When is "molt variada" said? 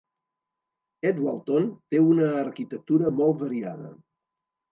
3.21-3.93